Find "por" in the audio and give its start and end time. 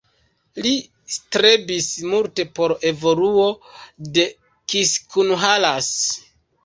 2.61-2.73